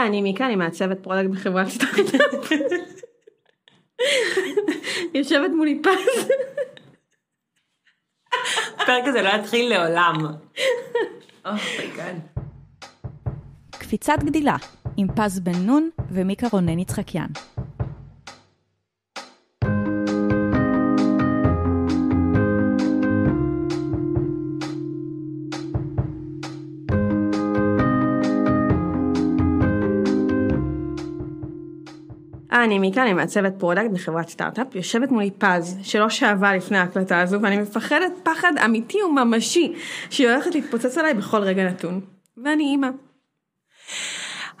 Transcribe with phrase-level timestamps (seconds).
[0.00, 2.52] אה, אני מיקה, אני מעצבת product בחברת סטארט-אפ.
[5.14, 6.28] יושבת מולי פז.
[8.74, 10.14] הפרק הזה לא יתחיל לעולם.
[11.46, 12.16] oh my god.
[13.70, 14.56] קפיצת גדילה
[14.96, 17.28] עם פז בן נון ומיקה רונן יצחקיאן.
[32.70, 37.42] אני מיקה, אני מעצבת product בחברת סטארט-אפ, יושבת מולי פז, שלא שאבה לפני ההקלטה הזו,
[37.42, 39.72] ואני מפחדת פחד אמיתי וממשי,
[40.10, 42.00] שהיא הולכת להתפוצץ עליי בכל רגע נתון.
[42.44, 42.88] ואני אימא.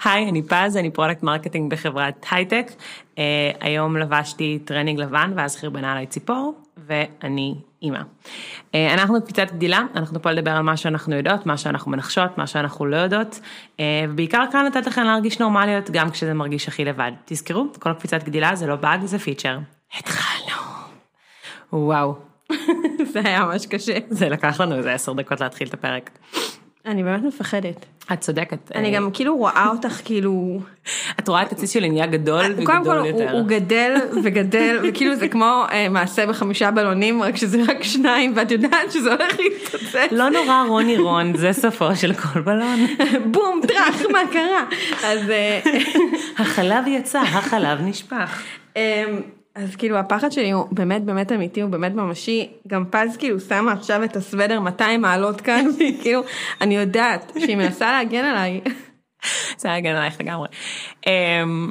[0.04, 2.70] היי, אני פז, אני product marketing בחברת הייטק.
[3.14, 3.18] Uh,
[3.60, 7.98] היום לבשתי טרנינג לבן ואז חרבנה עליי ציפור, ואני אימא.
[7.98, 12.46] Uh, אנחנו קפיצת גדילה, אנחנו פה לדבר על מה שאנחנו יודעות, מה שאנחנו מנחשות, מה
[12.46, 13.40] שאנחנו לא יודעות,
[13.76, 17.12] uh, ובעיקר כאן לתת לכם להרגיש נורמליות גם כשזה מרגיש הכי לבד.
[17.24, 19.58] תזכרו, כל קפיצת גדילה זה לא באג, זה פיצ'ר.
[19.98, 20.62] התחלנו.
[21.72, 22.14] וואו.
[23.12, 23.98] זה היה ממש קשה.
[24.08, 26.10] זה לקח לנו איזה עשר דקות להתחיל את הפרק.
[26.86, 27.86] אני באמת מפחדת.
[28.12, 28.72] את צודקת.
[28.74, 30.60] אני גם כאילו רואה אותך כאילו...
[31.20, 33.32] את רואה את הציס שלי נהיה גדול וגדול קודם כל יותר.
[33.32, 38.50] הוא, גדל וגדל וכאילו זה כמו אה, מעשה בחמישה בלונים רק שזה רק שניים ואת
[38.50, 40.12] יודעת שזה הולך להתפוצץ.
[40.12, 42.86] לא נורא רוני רון, זה סופו של כל בלון.
[43.24, 44.64] בום טראח מה קרה.
[45.04, 45.60] אז, אה,
[46.42, 48.42] החלב יצא, החלב נשפך.
[49.54, 53.72] אז כאילו הפחד שלי הוא באמת באמת אמיתי הוא באמת ממשי גם פז כאילו שמה
[53.72, 56.22] עכשיו את הסוודר 200 מעלות כאן וכאילו
[56.60, 58.60] אני יודעת שהיא מנסה להגן עליי.
[59.56, 60.48] זה היה הגן עלייך לגמרי.
[61.06, 61.70] אמ,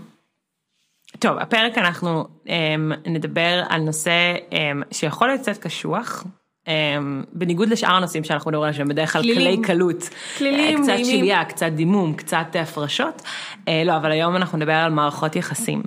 [1.20, 6.24] טוב, הפרק אנחנו אמ, נדבר על נושא אמ, שיכול להיות קצת קשוח.
[6.68, 9.22] אמ, בניגוד לשאר הנושאים שאנחנו מדברים עליהם שהם בדרך כלל.
[9.22, 11.06] כלי קלות, כלילים, אה, קצת.
[11.06, 13.22] שליה, קצת דימום, קצת הפרשות,
[13.68, 15.82] אה, לא אבל היום אנחנו נדבר על מערכות יחסים,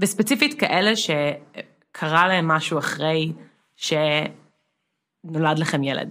[0.00, 3.32] וספציפית כאלה שקרה להם משהו אחרי
[3.76, 6.10] שנולד לכם ילד,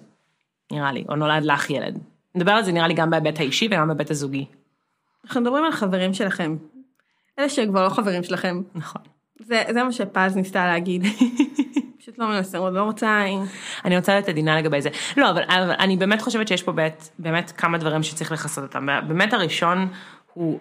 [0.71, 1.99] נראה לי, או נולד לך ילד.
[2.35, 4.45] נדבר על זה נראה לי גם בהיבט האישי וגם בהיבט הזוגי.
[5.25, 6.57] אנחנו מדברים על חברים שלכם.
[7.39, 8.61] אלה שכבר לא חברים שלכם.
[8.75, 9.01] נכון.
[9.39, 11.03] זה, זה מה שפז ניסתה להגיד.
[11.99, 13.25] פשוט לא מנסה, עוד לא רוצה...
[13.85, 14.89] אני רוצה להיות עדינה לגבי זה.
[15.17, 18.87] לא, אבל, אבל אני באמת חושבת שיש פה באמת, באמת כמה דברים שצריך לכסות אותם.
[19.07, 19.87] באמת הראשון
[20.33, 20.59] הוא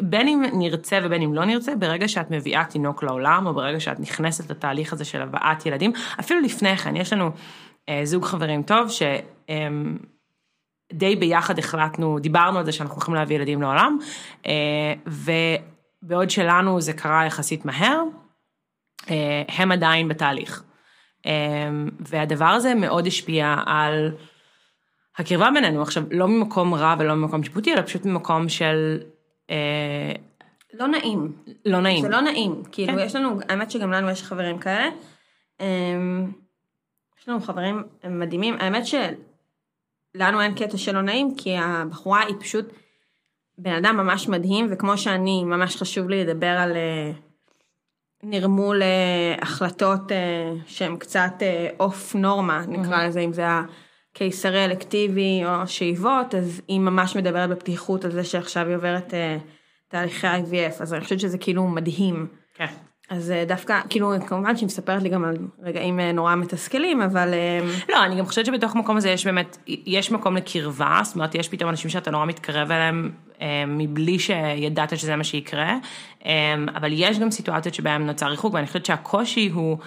[0.00, 4.00] שבין אם נרצה ובין אם לא נרצה, ברגע שאת מביאה תינוק לעולם, או ברגע שאת
[4.00, 7.30] נכנסת לתהליך הזה של הבאת ילדים, אפילו לפני כן, יש לנו
[7.88, 9.02] אה, זוג חברים טוב, ש...
[9.50, 9.68] אה,
[10.92, 13.98] די ביחד החלטנו, דיברנו על זה שאנחנו הולכים להביא ילדים לעולם,
[14.46, 14.94] אה,
[16.02, 18.02] ובעוד שלנו זה קרה יחסית מהר,
[19.10, 20.62] אה, הם עדיין בתהליך.
[21.26, 21.32] אה,
[22.00, 24.12] והדבר הזה מאוד השפיע על
[25.18, 29.06] הקרבה בינינו, עכשיו לא ממקום רע ולא ממקום שיפוטי, אלא פשוט ממקום של אה,
[30.74, 31.32] לא נעים.
[31.64, 32.02] לא נעים.
[32.02, 32.62] זה לא נעים.
[32.72, 32.98] כאילו, כן.
[32.98, 34.88] יש לנו, האמת שגם לנו יש חברים כאלה.
[35.60, 36.32] אמ,
[37.20, 38.54] יש לנו חברים מדהימים.
[38.60, 42.72] האמת שלנו אין קטע שלא נעים, כי הבחורה היא פשוט
[43.58, 47.12] בן אדם ממש מדהים, וכמו שאני, ממש חשוב לי לדבר על אה,
[48.22, 53.42] נרמול אה, החלטות אה, שהן קצת אה, אוף נורמה, נקרא לזה, אם זה
[54.16, 59.36] הקיסרי אלקטיבי או שאיבות, אז היא ממש מדברת בפתיחות על זה שעכשיו היא עוברת אה,
[59.88, 62.26] תהליכי IVF, אז אני חושבת שזה כאילו מדהים.
[62.54, 62.66] כן.
[63.10, 67.34] אז אה, דווקא, כאילו, כמובן שהיא מספרת לי גם על רגעים אה, נורא מתסכלים, אבל
[67.88, 71.48] לא, אני גם חושבת שבתוך המקום הזה יש באמת, יש מקום לקרבה, זאת אומרת, יש
[71.48, 73.10] פתאום אנשים שאתה נורא מתקרב אליהם
[73.66, 75.76] מבלי שידעת שזה מה שיקרה,
[76.74, 79.78] אבל יש גם סיטואציות שבהן נוצר ריחוק, ואני חושבת שהקושי הוא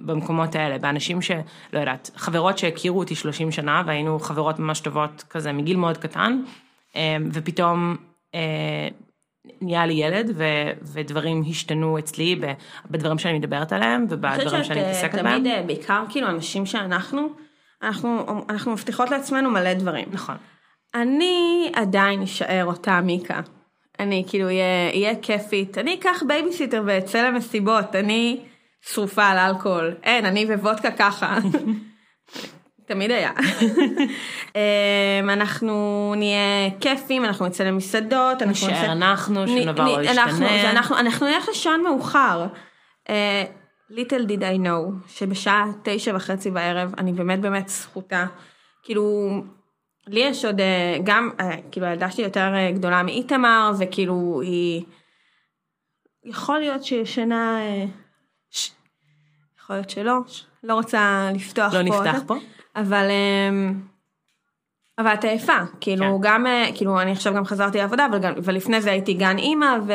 [0.00, 1.38] במקומות האלה, באנשים שלא
[1.72, 6.42] יודעת, חברות שהכירו אותי 30 שנה, והיינו חברות ממש טובות כזה מגיל מאוד קטן,
[6.96, 7.96] אה, ופתאום...
[8.34, 8.88] אה,
[9.60, 10.44] נהיה לי ילד ו,
[10.82, 12.40] ודברים השתנו אצלי
[12.90, 15.40] בדברים שאני מדברת עליהם אני ובדברים חושבת שאני שאת, מתעסקת אה, בהם.
[15.40, 17.28] תמיד, אה, בעיקר כאילו אנשים שאנחנו,
[17.82, 20.08] אנחנו, אנחנו מבטיחות לעצמנו מלא דברים.
[20.12, 20.36] נכון.
[20.94, 23.40] אני עדיין אשאר אותה מיקה.
[24.00, 28.40] אני כאילו אהיה כיפית, אני אקח בייביסיטר ואצא למסיבות, אני
[28.82, 29.94] שרופה על אלכוהול.
[30.02, 31.38] אין, אני וודקה ככה.
[32.88, 33.32] תמיד היה.
[34.56, 40.70] אמ, אנחנו נהיה כיפים, אנחנו נצא למסעדות, אנחנו נשאר אנחנו, שום דבר לא ישתנה.
[40.70, 42.46] אנחנו, נלך לישון מאוחר.
[43.90, 48.26] little did I know, שבשעה תשע וחצי בערב, אני באמת באמת סחוטה.
[48.82, 49.30] כאילו,
[50.06, 54.84] לי יש עוד, אה, גם, אה, כאילו הילדה שלי יותר אה, גדולה מאיתמר, וכאילו היא,
[56.24, 57.60] יכול להיות שהיא ישנה,
[59.66, 60.18] יכול להיות שלא,
[60.62, 61.82] לא רוצה לפתוח לא פה.
[61.82, 62.26] נפתח זה.
[62.26, 62.34] פה?
[62.76, 63.80] אבל אמ,
[64.98, 66.28] אבל את עייפה, כאילו כן.
[66.28, 69.92] גם, אה, כאילו אני עכשיו גם חזרתי לעבודה, אבל ולפני זה הייתי גן אימא, ו...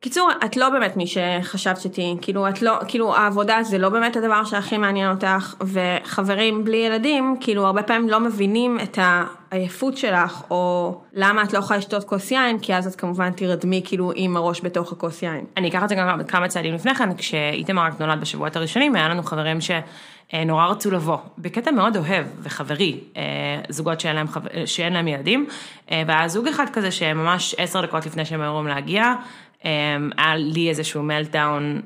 [0.00, 4.16] קיצור, את לא באמת מי שחשבת שתהיי, כאילו את לא, כאילו העבודה זה לא באמת
[4.16, 10.42] הדבר שהכי מעניין אותך, וחברים בלי ילדים, כאילו הרבה פעמים לא מבינים את העייפות שלך,
[10.50, 14.36] או למה את לא יכולה לשתות כוס יין, כי אז את כמובן תירדמי כאילו עם
[14.36, 15.44] הראש בתוך הכוס יין.
[15.56, 19.08] אני אקח את זה גם כמה צעדים לפני כן, כשאיתמר רק נולד בשבועות הראשונים, היה
[19.08, 23.22] לנו חברים שנורא רצו לבוא, בקטע מאוד אוהב וחברי, אה,
[23.68, 24.26] זוגות שאין להם,
[24.66, 25.46] שאין להם ילדים,
[25.90, 29.14] אה, והיה זוג אחד כזה שממש עשר דקות לפני שהם היו אמורים להגיע, אה,
[29.62, 31.80] היה לי איזשהו מלטדאון,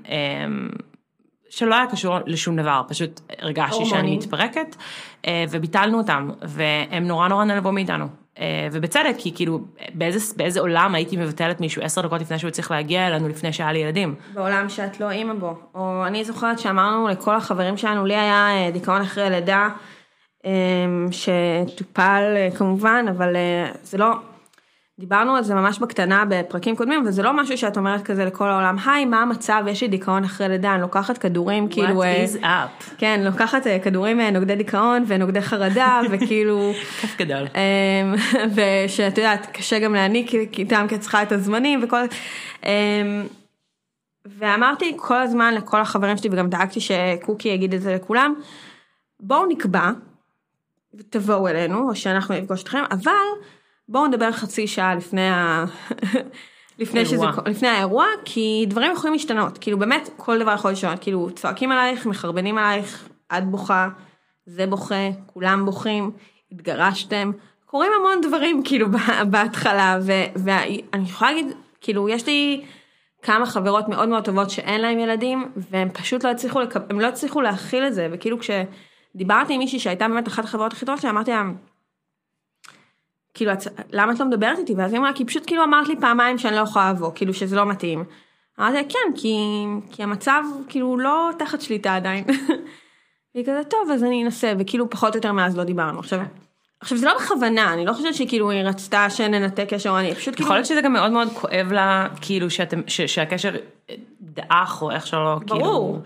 [1.52, 4.16] שלא היה קשור לשום דבר, פשוט הרגשתי שאני.
[4.16, 4.76] מתפרקת,
[5.26, 8.06] אה, וביטלנו אותם, והם נורא נורא נעלבו מאיתנו.
[8.38, 9.60] אה, ובצדק, כי כאילו,
[9.94, 13.72] באיזה, באיזה עולם הייתי מבטלת מישהו עשר דקות לפני שהוא צריך להגיע אלינו, לפני שהיה
[13.72, 14.14] לי ילדים.
[14.34, 15.58] בעולם שאת לא אימא בו.
[15.74, 19.68] או אני זוכרת שאמרנו לכל החברים שלנו, לי היה אה, דיכאון אחרי לידה,
[20.46, 20.50] אה,
[21.10, 22.22] שטופל
[22.58, 23.36] כמובן, אבל
[23.82, 24.12] זה לא,
[24.98, 28.76] דיברנו על זה ממש בקטנה בפרקים קודמים, וזה לא משהו שאת אומרת כזה לכל העולם,
[28.86, 32.02] היי, מה המצב, יש לי דיכאון אחרי לידה, אני לוקחת כדורים, כאילו...
[32.02, 32.94] אה, What is up?
[32.98, 36.72] כן, לוקחת אה, כדורים אה, נוגדי דיכאון ונוגדי חרדה, וכאילו...
[37.00, 37.46] כיף גדול.
[37.54, 38.14] אמ,
[38.54, 42.00] ושאת יודעת, קשה גם להעניק איתם כי את צריכה את הזמנים וכל...
[42.64, 43.26] אמ,
[44.26, 48.34] ואמרתי כל הזמן לכל החברים שלי, וגם דאגתי שקוקי יגיד את זה לכולם,
[49.20, 49.90] בואו נקבע,
[50.94, 53.12] ותבואו אלינו, או שאנחנו נפגוש אתכם, אבל
[53.88, 55.64] בואו נדבר חצי שעה לפני ה...
[56.78, 57.26] לפני, שזה.
[57.46, 62.06] לפני האירוע, כי דברים יכולים להשתנות, כאילו באמת כל דבר יכול להשתנות, כאילו צועקים עלייך,
[62.06, 63.08] מחרבנים עלייך,
[63.38, 63.88] את בוכה,
[64.46, 66.10] זה בוכה, כולם בוכים,
[66.52, 67.30] התגרשתם,
[67.66, 68.86] קורים המון דברים כאילו
[69.30, 71.46] בהתחלה, ו- ואני יכולה להגיד,
[71.80, 72.64] כאילו יש לי
[73.22, 76.80] כמה חברות מאוד מאוד טובות שאין להם ילדים, והם פשוט לא הצליחו, לקב...
[76.90, 80.86] הם לא הצליחו להכיל את זה, וכאילו כשדיברתי עם מישהי שהייתה באמת אחת החברות הכי
[80.86, 81.42] טובות שלי, אמרתי לה,
[83.34, 83.62] כאילו, את-
[83.92, 84.74] למה את לא מדברת איתי?
[84.74, 87.56] ואז היא אמרה, כי פשוט כאילו אמרת לי פעמיים שאני לא יכולה לבוא, כאילו שזה
[87.56, 88.04] לא מתאים.
[88.60, 89.36] אמרתי לה, כן, כי,
[89.92, 92.24] כי המצב כאילו לא תחת שליטה עדיין.
[93.34, 95.98] והיא כזה, טוב, אז אני אנסה, וכאילו פחות או יותר מאז לא דיברנו.
[95.98, 96.20] עכשיו,
[96.80, 100.46] עכשיו זה לא בכוונה, אני לא חושבת שכאילו היא רצתה שננתק קשר, אני פשוט כאילו...
[100.46, 103.50] יכול להיות שזה גם מאוד מאוד כואב לה, כאילו שאתם, ש- שהקשר
[104.20, 105.60] דעך או איך שלא, כאילו.
[105.60, 105.98] ברור.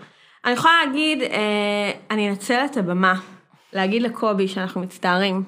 [0.45, 3.13] אני יכולה להגיד, אה, אני אנצל את הבמה,
[3.73, 5.43] להגיד לקובי שאנחנו מצטערים.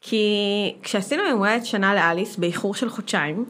[0.00, 3.44] כי כשעשינו יום הולדת שנה לאליס, באיחור של חודשיים,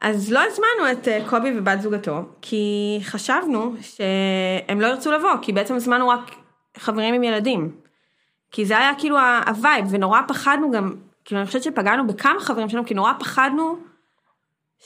[0.00, 5.52] אז לא הזמנו את אה, קובי ובת זוגתו, כי חשבנו שהם לא ירצו לבוא, כי
[5.52, 6.30] בעצם הזמנו רק
[6.76, 7.72] חברים עם ילדים.
[8.50, 10.94] כי זה היה כאילו ה vibe, ונורא פחדנו גם,
[11.24, 13.89] כאילו אני חושבת שפגענו בכמה חברים שלנו, כי נורא פחדנו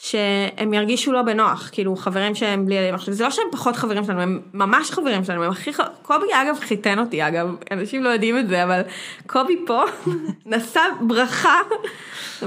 [0.00, 2.94] שהם ירגישו לא בנוח, כאילו חברים שהם בלי ילדים.
[2.94, 5.80] עכשיו זה לא שהם פחות חברים שלנו, הם ממש חברים שלנו, הם הכי ח...
[6.02, 8.80] קובי אגב חיתן אותי אגב, אנשים לא יודעים את זה, אבל
[9.26, 9.82] קובי פה
[10.46, 11.58] נשא ברכה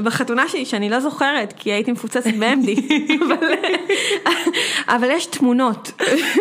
[0.04, 2.94] בחתונה שלי שאני לא זוכרת, כי הייתי מפוצצת ב-MD,
[3.26, 3.54] אבל,
[4.88, 5.92] אבל יש תמונות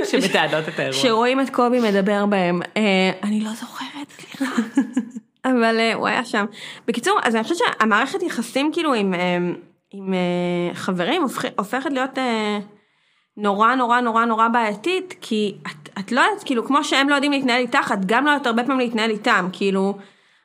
[0.04, 1.02] שמתעדות את האירוע.
[1.02, 4.54] שרואים את קובי מדבר בהם, אה, אני לא זוכרת, סליחה.
[5.44, 6.44] אבל אה, הוא היה שם.
[6.86, 9.38] בקיצור, אז אני חושבת שהמערכת יחסים כאילו עם, אה,
[9.92, 12.58] עם אה, חברים הופכ- הופכת להיות אה,
[13.36, 17.32] נורא נורא נורא נורא בעייתית, כי את, את לא יודעת, כאילו, כמו שהם לא יודעים
[17.32, 19.98] להתנהל איתך, את גם לא יודעת הרבה פעמים להתנהל איתם, כאילו,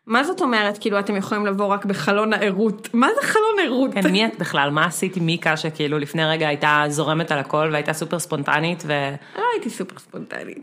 [0.08, 2.94] מה זאת אומרת, כאילו, אתם יכולים לבוא רק בחלון הערות?
[2.94, 3.94] מה זה חלון ערות?
[3.94, 4.70] כן, מי את בכלל?
[4.70, 9.44] מה עשית עם מיקה שכאילו לפני רגע הייתה זורמת על הכל והייתה סופר ספונטנית לא
[9.54, 10.58] הייתי סופר ספונטנית.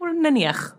[0.00, 0.74] ונניח.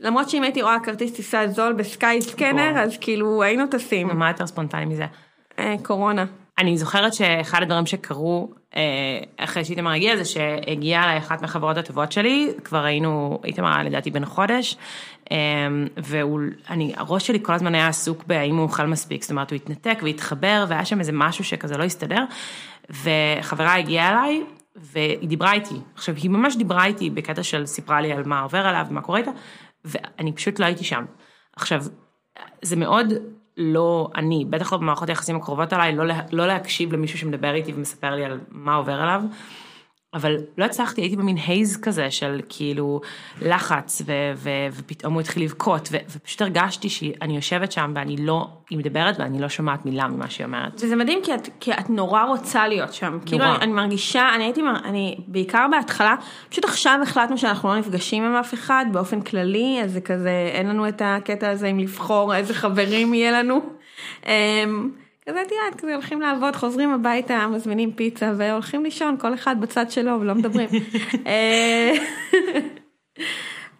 [0.00, 2.84] למרות שאם הייתי רואה כרטיס טיסה זול בסקאי סקנר, וואו.
[2.84, 4.08] אז כאילו היינו טסים.
[4.18, 5.06] מה יותר ספונטני מזה?
[5.58, 6.24] אה, קורונה.
[6.58, 8.80] אני זוכרת שאחד הדברים שקרו אה,
[9.36, 14.10] אחרי שאיתמר הגיע זה שהגיעה אליי אחת מהחברות הטובות שלי, כבר היינו, איתמר היה לדעתי
[14.10, 14.76] בן חודש,
[15.32, 15.36] אה,
[15.96, 19.98] ואני, הראש שלי כל הזמן היה עסוק בהאם הוא אוכל מספיק, זאת אומרת הוא התנתק
[20.02, 22.24] והתחבר והיה שם איזה משהו שכזה לא הסתדר,
[22.90, 24.42] וחברה הגיעה אליי
[24.76, 28.66] והיא דיברה איתי, עכשיו היא ממש דיברה איתי בקטע של סיפרה לי על מה עובר
[28.66, 29.30] עליו ומה קורה איתה,
[29.84, 31.04] ואני פשוט לא הייתי שם.
[31.56, 31.84] עכשיו,
[32.62, 33.06] זה מאוד
[33.58, 38.14] לא אני, בטח לא במערכות היחסים הקרובות עליי, לא, לא להקשיב למישהו שמדבר איתי ומספר
[38.14, 39.22] לי על מה עובר עליו,
[40.14, 43.00] אבל לא הצלחתי, הייתי במין הייז כזה של כאילו
[43.42, 48.48] לחץ, ו- ו- ופתאום הוא התחיל לבכות, ו- ופשוט הרגשתי שאני יושבת שם ואני לא,
[48.70, 50.74] היא מדברת ואני לא שומעת מילה ממה שהיא אומרת.
[50.74, 53.18] וזה מדהים כי את, כי את נורא רוצה להיות שם.
[53.26, 56.14] כאילו אני, אני מרגישה, אני הייתי, אני בעיקר בהתחלה,
[56.48, 60.68] פשוט עכשיו החלטנו שאנחנו לא נפגשים עם אף אחד באופן כללי, אז זה כזה, אין
[60.68, 63.60] לנו את הקטע הזה עם לבחור איזה חברים יהיה לנו.
[65.28, 69.90] כזה, את יודעת, כזה הולכים לעבוד, חוזרים הביתה, מזמינים פיצה והולכים לישון, כל אחד בצד
[69.90, 70.68] שלו ולא מדברים.
[71.26, 71.92] אה,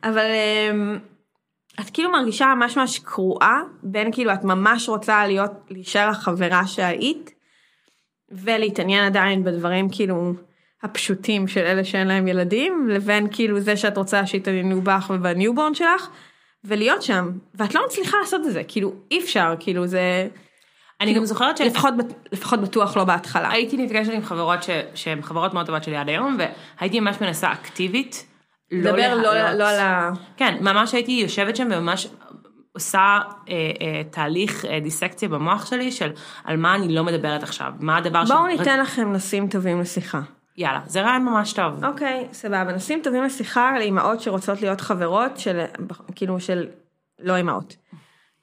[0.03, 0.99] אבל אמ,
[1.81, 7.31] את כאילו מרגישה ממש ממש קרועה, בין כאילו את ממש רוצה להיות, להישאר החברה שהיית,
[8.31, 10.33] ולהתעניין עדיין בדברים כאילו
[10.83, 15.75] הפשוטים של אלה שאין להם ילדים, לבין כאילו זה שאת רוצה שיתעניינו בך וב newborn
[15.75, 16.09] שלך,
[16.65, 20.29] ולהיות שם, ואת לא מצליחה לעשות את זה, כאילו אי אפשר, כאילו זה...
[21.01, 21.61] אני גם זוכרת ש...
[21.61, 21.95] לפחות,
[22.33, 23.51] לפחות בטוח לא בהתחלה.
[23.51, 24.71] הייתי נפגשת עם חברות ש...
[24.95, 26.39] שהן חברות מאוד טובות שלי עד היום,
[26.79, 28.27] והייתי ממש מנסה אקטיבית.
[28.73, 29.53] לא לדבר לא.
[29.53, 30.11] לא על ה...
[30.37, 32.09] כן, ממש הייתי יושבת שם וממש
[32.73, 36.11] עושה אה, אה, תהליך אה, דיסקציה במוח שלי של
[36.45, 38.31] על מה אני לא מדברת עכשיו, מה הדבר ש...
[38.31, 40.21] בואו ניתן לכם נושאים טובים לשיחה.
[40.57, 41.85] יאללה, זה רעיון ממש טוב.
[41.85, 42.73] אוקיי, סבבה.
[42.73, 45.65] נושאים טובים לשיחה לאימהות שרוצות להיות חברות של,
[46.15, 46.67] כאילו של
[47.21, 47.77] לא אימהות.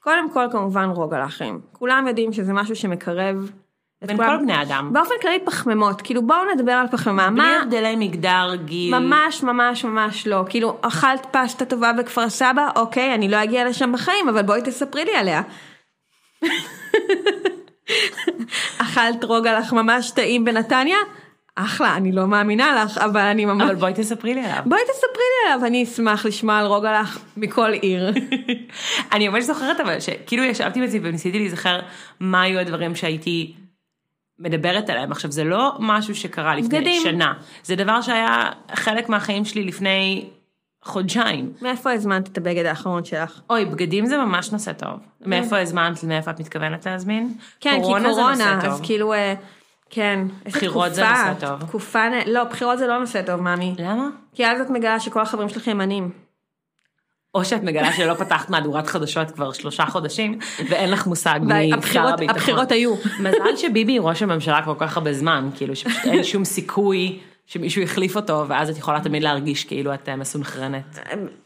[0.06, 1.60] קודם כל כמובן רוגע לאחרים.
[1.72, 3.50] כולם יודעים שזה משהו שמקרב
[4.04, 4.16] בין.
[4.16, 4.90] כל בני אדם.
[4.92, 7.30] באופן כללי פחמימות, כאילו בואו נדבר על פחמימה.
[7.30, 7.62] בלי מה?
[7.62, 8.98] הבדלי מגדר, גיל.
[8.98, 10.44] ממש ממש ממש לא.
[10.48, 12.68] כאילו, אכלת פסטה טובה בכפר סבא?
[12.76, 15.42] אוקיי, אני לא אגיע לשם בחיים, אבל בואי תספרי לי עליה.
[18.82, 20.98] אכלת רוגלח ממש טעים בנתניה?
[21.58, 23.62] אחלה, אני לא מאמינה לך, אבל אני ממש...
[23.62, 24.62] אבל בואי תספרי לי עליו.
[24.66, 28.12] בואי תספרי לי עליו, אני אשמח לשמוע על רוגלח מכל עיר.
[29.12, 31.80] אני ממש זוכרת אבל שכאילו ישבתי בזה וניסיתי להיזכר
[32.20, 33.54] מה היו הדברים שהייתי
[34.38, 35.12] מדברת עליהם.
[35.12, 37.02] עכשיו זה לא משהו שקרה לפני בגדים.
[37.02, 37.32] שנה,
[37.64, 40.28] זה דבר שהיה חלק מהחיים שלי לפני
[40.82, 41.52] חודשיים.
[41.62, 43.40] מאיפה הזמנת את הבגד האחרון שלך?
[43.50, 45.00] אוי, בגדים זה ממש נושא טוב.
[45.20, 47.34] מאיפה הזמנת, מאיפה את מתכוונת להזמין?
[47.60, 48.80] כן, כי קורונה זה קורונה, אז.
[48.82, 49.34] כאילו, אה,
[49.90, 50.20] כן.
[50.46, 51.68] איזה בחירות זה תקופה, נושא טוב.
[51.68, 53.74] תקופה, לא, בחירות זה לא נושא טוב, מאמי.
[53.78, 54.08] למה?
[54.34, 56.26] כי אז את מגלה שכל החברים שלך ימנים.
[57.34, 60.38] או שאת מגלה שלא פתחת מהדורת חדשות כבר שלושה חודשים,
[60.68, 62.36] ואין לך מושג מי שר הביטחון.
[62.36, 62.94] הבחירות היו.
[63.20, 68.16] מזל שביבי ראש הממשלה כל כך הרבה זמן, כאילו שפשוט אין שום סיכוי שמישהו יחליף
[68.16, 70.98] אותו, ואז את יכולה תמיד להרגיש כאילו את אה, מסונכרנת.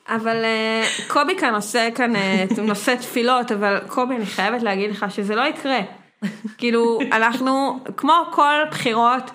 [0.09, 5.07] אבל אה, קובי כאן עושה כאן, אה, נושא תפילות, אבל קובי, אני חייבת להגיד לך
[5.09, 5.79] שזה לא יקרה.
[6.59, 9.31] כאילו, אנחנו, כמו כל בחירות,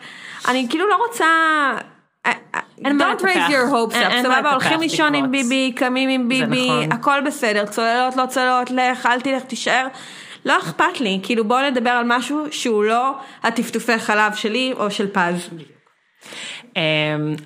[0.47, 1.25] אני כאילו לא רוצה...
[2.25, 2.31] אה,
[2.85, 3.29] אין מה Don't לטפח.
[3.29, 5.31] raise your hopes up, סבבה, הולכים לישון עם.
[5.31, 6.91] ביבי, קמים עם ביבי, נכון.
[6.91, 9.87] הכל בסדר, צוללות, לא צוללות, לך, אל תלך, תישאר.
[10.45, 13.11] לא אכפת לי, כאילו בואו נדבר על משהו שהוא לא
[13.43, 15.49] הטפטופי חלב שלי או של פז.
[16.75, 16.81] אמ,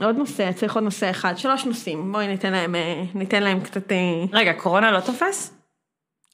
[0.03, 3.91] עוד נושא, צריך עוד נושא אחד, שלוש נושאים, בואי ניתן להם, אה, ניתן להם קצת...
[3.91, 3.97] אה,
[4.33, 5.58] רגע, קורונה לא תופס?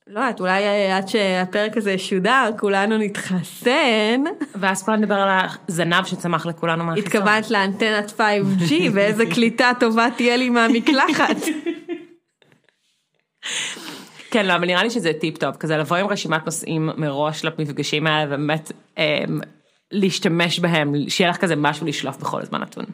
[0.07, 4.23] לא יודעת, אולי אה, עד שהפרק הזה ישודר, כולנו נתחסן.
[4.55, 7.07] ואז כולה נדבר על הזנב שצמח לכולנו מהחיסון.
[7.07, 11.35] התכוונת לאנטנת 5G, ואיזה קליטה טובה תהיה לי מהמקלחת.
[14.31, 18.07] כן, לא, אבל נראה לי שזה טיפ טוב, כזה לבוא עם רשימת נושאים מראש למפגשים
[18.07, 19.39] האלה, ובאמת אמ,
[19.91, 22.85] להשתמש בהם, שיהיה לך כזה משהו לשלוף בכל זמן נתון.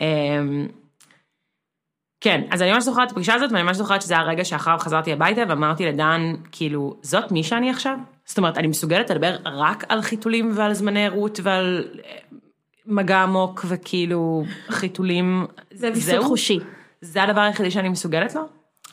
[0.00, 0.66] אמ,
[2.24, 5.12] כן, אז אני ממש זוכרת את הפגישה הזאת, ואני ממש זוכרת שזה הרגע שאחריו חזרתי
[5.12, 6.20] הביתה ואמרתי לדן,
[6.52, 7.96] כאילו, זאת מי שאני עכשיו?
[8.24, 12.10] זאת אומרת, אני מסוגלת לדבר רק על חיתולים ועל זמני ערות ועל אה,
[12.86, 16.24] מגע עמוק וכאילו חיתולים, זה ויסות זהו?
[16.24, 16.58] חושי.
[17.00, 18.42] זה הדבר היחידי שאני מסוגלת לו?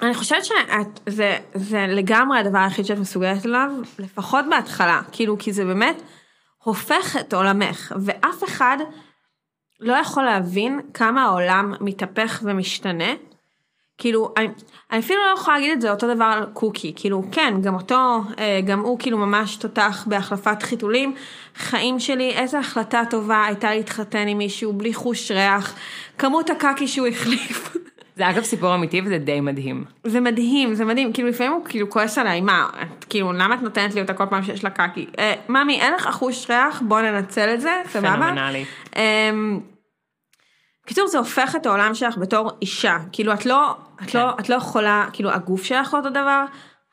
[0.02, 5.66] אני חושבת שזה זה לגמרי הדבר היחיד שאת מסוגלת אליו, לפחות בהתחלה, כאילו, כי זה
[5.66, 6.02] באמת
[6.64, 8.78] הופך את עולמך, ואף אחד
[9.82, 13.14] לא יכול להבין כמה העולם מתהפך ומשתנה.
[13.98, 14.48] כאילו, אני,
[14.92, 18.22] אני אפילו לא יכולה להגיד את זה אותו דבר על קוקי, כאילו, כן, גם אותו,
[18.40, 21.16] אה, גם הוא כאילו ממש תותח בהחלפת חיתולים.
[21.56, 25.76] חיים שלי, איזה החלטה טובה הייתה להתחתן עם מישהו בלי חוש ריח,
[26.18, 27.78] כמות הקקי שהוא החליף.
[28.16, 29.86] זה אגב סיפור אמיתי וזה די מדהים.
[30.04, 33.62] זה מדהים, זה מדהים, כאילו לפעמים הוא כאילו כועס עליי, מה, את, כאילו למה את
[33.62, 35.06] נותנת לי אותה כל פעם שיש לה קקי?
[35.20, 38.16] אה, ממי, אין לך אחוז ריח, בוא ננצל את זה, סבבה?
[38.16, 38.66] פנומנלי.
[38.96, 39.60] אמ,
[40.86, 44.20] בקיצור זה הופך את העולם שלך בתור אישה, כאילו את לא, את כן.
[44.20, 46.46] לא, את לא יכולה, כאילו הגוף שלך לא אותו דבר,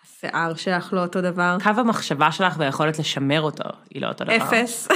[0.05, 4.37] השיער שלך לא אותו דבר, קו המחשבה שלך והיכולת לשמר אותו היא לא אותו דבר.
[4.37, 4.89] אפס,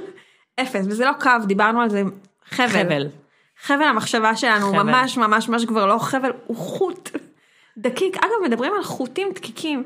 [0.60, 2.02] אפס, וזה לא קו, דיברנו על זה,
[2.50, 3.06] חבל, חבל.
[3.62, 4.82] חבל המחשבה שלנו חבל.
[4.82, 7.10] ממש ממש ממש כבר לא חבל, הוא חוט
[7.78, 8.16] דקיק.
[8.16, 9.84] אגב, מדברים על חוטים דקיקים.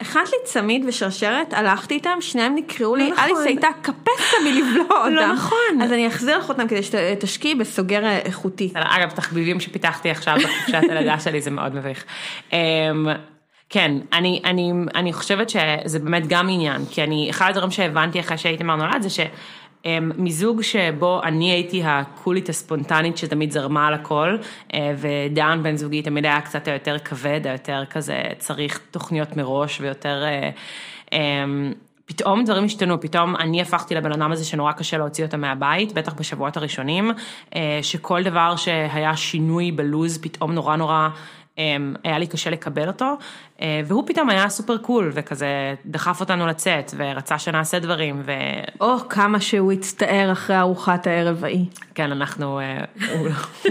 [0.00, 3.24] הכנת לי צמיד ושרשרת, הלכתי איתם, שניהם נקרעו לי, נכון.
[3.24, 5.14] אליס הייתה קפצה מלבלוע אותם.
[5.14, 5.82] לא נכון.
[5.82, 8.68] אז אני אחזיר לך אותם כדי שתשקיעי בסוגר אה, איכותי.
[8.68, 12.04] בסדר, אגב, תחביבים שפיתחתי עכשיו בחופשת הלידה שלי זה מאוד מביך.
[12.52, 12.58] אמ,
[13.70, 18.38] כן, אני, אני, אני חושבת שזה באמת גם עניין, כי אני, אחד הדברים שהבנתי אחרי
[18.38, 19.10] שאיתמר נולד זה
[19.86, 24.36] שמזוג שבו אני הייתי הקולית הספונטנית שתמיד זרמה על הכל,
[24.74, 30.24] אה, ודן בן זוגי תמיד היה קצת היותר כבד, היותר כזה צריך תוכניות מראש ויותר...
[30.24, 30.50] אה,
[31.12, 31.72] אמ,
[32.06, 36.14] פתאום דברים השתנו, פתאום אני הפכתי לבן אדם הזה שנורא קשה להוציא אותה מהבית, בטח
[36.14, 37.10] בשבועות הראשונים,
[37.56, 41.12] אה, שכל דבר שהיה שינוי בלוז פתאום נורא נורא אמ,
[42.04, 43.16] היה לי קשה לקבל אותו,
[43.60, 48.32] אה, והוא פתאום היה סופר קול, וכזה דחף אותנו לצאת, ורצה שנעשה דברים, ו...
[48.80, 51.64] או כמה שהוא הצטער אחרי ארוחת הערב ההיא.
[51.94, 52.84] כן, אנחנו אה,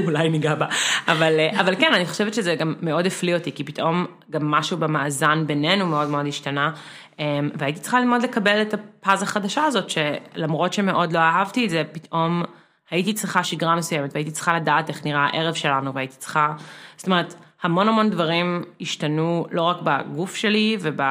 [0.06, 0.65] אולי ניגע בה,
[1.08, 4.77] אבל, אה, אבל כן, אני חושבת שזה גם מאוד הפליא אותי, כי פתאום גם משהו
[4.77, 6.72] במאזן בינינו מאוד מאוד השתנה,
[7.20, 11.84] אמ, והייתי צריכה ללמוד לקבל את הפאז החדשה הזאת, שלמרות שמאוד לא אהבתי את זה,
[11.92, 12.44] פתאום
[12.92, 16.54] הייתי צריכה שגרה מסוימת, והייתי צריכה לדעת איך נראה הערב שלנו, והייתי צריכה,
[16.98, 21.01] זאת אומרת, המון המון דברים השתנו לא רק בגוף שלי וב...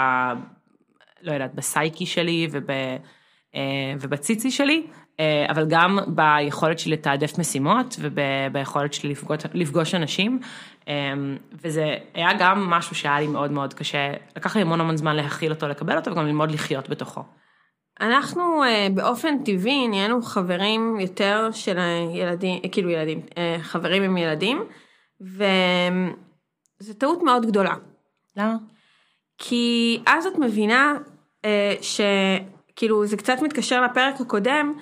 [1.23, 2.71] לא יודעת, בסייקי שלי וב,
[3.55, 4.87] אה, ובציצי שלי,
[5.21, 10.41] אה, אבל גם ביכולת שלי לתעדף משימות וביכולת שלי לפגוש, לפגוש אנשים.
[10.89, 11.13] אה,
[11.53, 15.53] וזה היה גם משהו שהיה לי מאוד מאוד קשה, לקח לי המון המון זמן להכיל
[15.53, 17.23] אותו, לקבל אותו וגם ללמוד לחיות בתוכו.
[18.01, 18.63] אנחנו
[18.95, 21.79] באופן טבעי נהיינו חברים יותר של
[22.15, 23.21] ילדים, כאילו ילדים,
[23.63, 24.65] חברים עם ילדים,
[25.23, 25.45] ו...
[26.79, 27.75] זו טעות מאוד גדולה.
[28.37, 28.57] למה?
[29.39, 30.99] כי אז את מבינה
[31.45, 34.73] אה, שכאילו זה קצת מתקשר לפרק הקודם,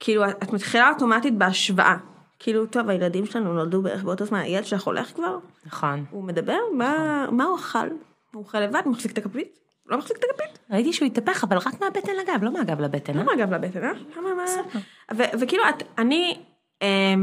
[0.00, 1.96] כאילו את מתחילה אוטומטית בהשוואה.
[2.38, 5.38] כאילו, טוב, הילדים שלנו נולדו בערך באותו זמן, הילד שלך הולך כבר?
[5.66, 6.04] נכון.
[6.10, 6.58] הוא מדבר?
[6.66, 6.78] נכון.
[6.78, 7.88] מה, מה הוא אכל?
[8.32, 8.82] הוא אוכל לבד?
[8.86, 9.58] מחזיק את הכפית?
[9.86, 10.58] לא מחזיק את הכפית?
[10.70, 13.24] ראיתי שהוא התהפך, אבל רק מהבטן לגב, לא מהגב לבטן, אה?
[13.24, 13.92] לא מהגב לבטן, אה?
[14.16, 15.24] למה, מה?
[15.40, 16.40] וכאילו, את, אני...
[16.82, 17.14] אה,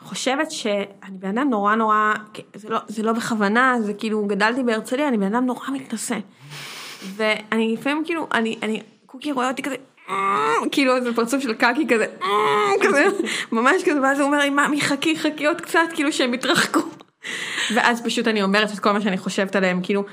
[0.00, 2.12] חושבת שאני בן אדם נורא נורא,
[2.54, 6.18] זה לא, זה לא בכוונה, זה כאילו, גדלתי בהרצליה, אני בן אדם נורא מתנשא.
[7.16, 9.76] ואני לפעמים כאילו, אני, אני, קוקי רואה אותי כזה,
[10.72, 12.06] כאילו איזה פרצוף של קקי כזה,
[12.82, 13.04] כזה,
[13.52, 16.80] ממש כזה, ואז הוא אומר לי, ממי חכי, חכי עוד קצת, כאילו שהם יתרחקו.
[17.74, 20.04] ואז פשוט אני אומרת את כל מה שאני חושבת עליהם, כאילו,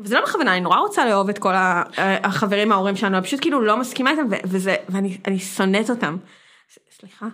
[0.00, 1.52] וזה לא בכוונה, אני נורא רוצה לאהוב את כל
[1.98, 6.16] החברים ההורים שלנו, אני פשוט כאילו לא מסכימה איתם, וזה, ואני שונאת אותם.
[7.00, 7.26] סליחה.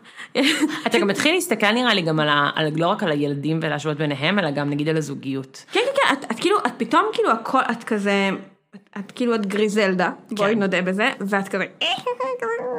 [0.86, 4.38] אתה גם מתחיל להסתכל נראה לי גם על, על לא רק על הילדים ולהשוות ביניהם,
[4.38, 5.64] אלא גם נגיד על הזוגיות.
[5.72, 8.30] כן, כן, כן, את, את כאילו, את פתאום כאילו הכל, את כזה,
[8.74, 10.34] את, את כאילו את גריזלדה, כן.
[10.34, 11.64] בואי נודה בזה, ואת כזה,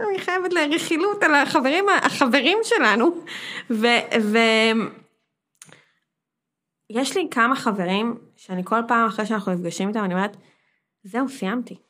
[0.10, 3.15] אני חייבת לרכילות על החברים, החברים שלנו,
[3.69, 3.88] ו...
[4.21, 4.38] ו
[6.89, 10.38] יש לי כמה חברים שאני כל פעם אחרי שאנחנו נפגשים איתם, אני אומרת,
[11.04, 11.87] זהו, סיימתי.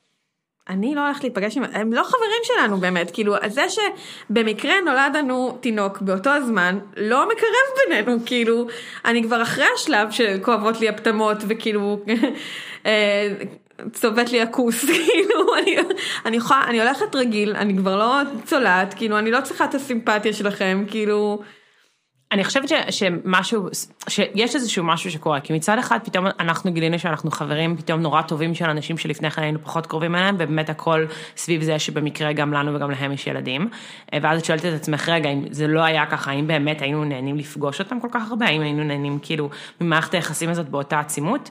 [0.69, 5.57] אני לא הולכת להיפגש עם, הם לא חברים שלנו באמת, כאילו, זה שבמקרה נולד לנו
[5.61, 8.67] תינוק באותו הזמן, לא מקרב בינינו, כאילו,
[9.05, 11.99] אני כבר אחרי השלב שכואבות לי הפטמות וכאילו,
[12.85, 13.33] אה,
[13.93, 15.77] צובט לי הכוס, כאילו, אני,
[16.25, 20.83] אני אני הולכת רגיל, אני כבר לא צולעת, כאילו, אני לא צריכה את הסימפתיה שלכם,
[20.87, 21.41] כאילו,
[22.31, 23.67] אני חושבת ש, שמשהו,
[24.09, 28.55] שיש איזשהו משהו שקורה, כי מצד אחד פתאום אנחנו גילינו שאנחנו חברים פתאום נורא טובים
[28.55, 31.05] של אנשים שלפני כן היינו פחות קרובים אליהם, ובאמת הכל
[31.37, 33.69] סביב זה שבמקרה גם לנו וגם להם יש ילדים.
[34.21, 37.37] ואז את שואלת את עצמך, רגע, אם זה לא היה ככה, האם באמת היינו נהנים
[37.37, 39.49] לפגוש אותם כל כך הרבה, האם היינו נהנים כאילו
[39.81, 41.49] ממערכת היחסים הזאת באותה עצימות.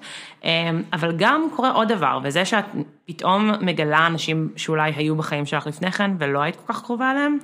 [0.92, 2.64] אבל גם קורה עוד דבר, וזה שאת
[3.06, 7.38] פתאום מגלה אנשים שאולי היו בחיים שלך לפני כן ולא היית כל כך קרובה אליהם,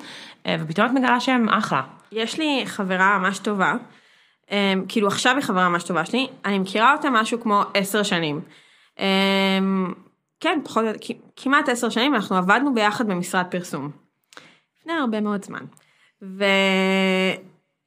[0.60, 1.82] ופתאום את מגלה שהם אחלה.
[2.12, 3.74] יש לי חברה ממש טובה,
[4.50, 8.40] אמ, כאילו עכשיו היא חברה ממש טובה שלי, אני מכירה אותה משהו כמו עשר שנים.
[8.98, 9.92] אמ,
[10.40, 10.84] כן, פחות,
[11.36, 13.90] כמעט עשר שנים, אנחנו עבדנו ביחד במשרד פרסום.
[14.80, 15.64] לפני הרבה מאוד זמן.
[16.22, 16.44] ו...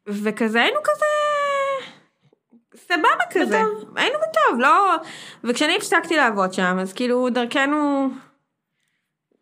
[0.08, 1.06] וכזה היינו כזה...
[2.76, 3.98] סבבה כזה, בטוב.
[3.98, 4.96] היינו בטוב, לא...
[5.44, 8.10] וכשאני הפסקתי לעבוד שם, אז כאילו דרכנו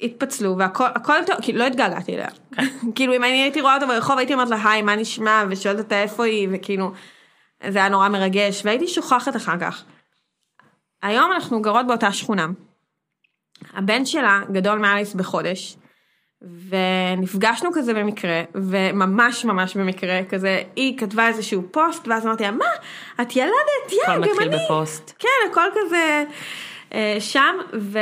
[0.03, 2.27] התפצלו והכל הכל טוב, כאילו לא התגעגעתי אליה.
[2.95, 6.01] כאילו אם אני הייתי רואה אותה ברחוב הייתי אומרת לה היי מה נשמע ושואלת אותה
[6.01, 6.91] איפה היא וכאילו
[7.69, 9.83] זה היה נורא מרגש והייתי שוכחת אחר כך.
[11.01, 12.47] היום אנחנו גרות באותה שכונה.
[13.73, 15.77] הבן שלה גדול מאליס בחודש.
[16.69, 22.65] ונפגשנו כזה במקרה, וממש ממש במקרה, כזה, היא כתבה איזשהו פוסט, ואז אמרתי לה, מה,
[23.21, 23.53] את ילדת?
[23.91, 24.31] יא, גם אני.
[24.31, 25.13] הכל מתחיל בפוסט.
[25.19, 26.23] כן, הכל כזה
[26.93, 27.99] אה, שם, ו...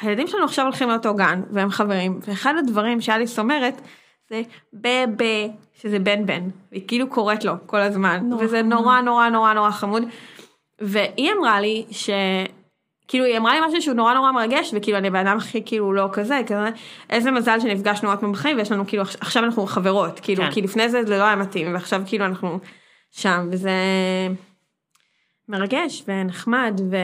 [0.00, 3.80] הילדים שלנו עכשיו הולכים לאותו גן, והם חברים, ואחד הדברים שאליס אומרת,
[4.30, 8.44] זה בבה, שזה בן בן, והיא כאילו קוראת לו כל הזמן, נורא.
[8.44, 10.02] וזה נורא נורא נורא נורא חמוד.
[10.80, 12.10] והיא אמרה לי ש...
[13.08, 15.92] כאילו היא אמרה לי משהו שהוא נורא נורא מרגש וכאילו אני בן אדם הכי כאילו
[15.92, 16.68] לא כזה, כזה
[17.10, 20.50] איזה מזל שנפגשנו עוד פעם בחיים ויש לנו כאילו עכשיו אנחנו חברות כאילו כן.
[20.50, 22.58] כי לפני זה זה לא היה מתאים ועכשיו כאילו אנחנו
[23.10, 23.70] שם וזה
[25.48, 26.96] מרגש ונחמד ו...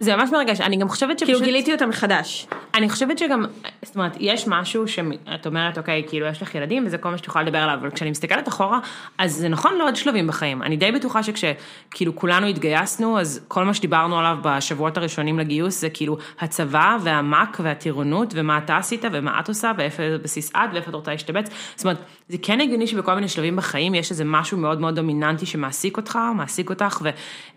[0.00, 1.34] זה ממש מרגש, אני גם חושבת שפשוט...
[1.34, 2.46] כאילו גיליתי אותה מחדש.
[2.74, 3.44] אני חושבת שגם,
[3.82, 7.26] זאת אומרת, יש משהו שאת אומרת, אוקיי, כאילו יש לך ילדים וזה כל מה שאת
[7.26, 8.78] יכולה לדבר עליו, אבל כשאני מסתכלת אחורה,
[9.18, 10.62] אז זה נכון לעוד שלבים בחיים.
[10.62, 15.90] אני די בטוחה שכשכאילו כולנו התגייסנו, אז כל מה שדיברנו עליו בשבועות הראשונים לגיוס, זה
[15.90, 20.94] כאילו הצבא והמ"ק והטירונות, ומה אתה עשית ומה את עושה, ואיפה בסיס את ואיפה את
[20.94, 21.50] רוצה להשתבץ.
[21.76, 25.46] זאת אומרת, זה כן הגיוני שבכל מיני שלבים בחיים יש איזה משהו מאוד מאוד דומיננטי
[25.46, 26.98] שמעסיק אותך, מעסיק אותך,